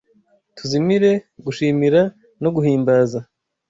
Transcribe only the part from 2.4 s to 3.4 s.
no guhimbaza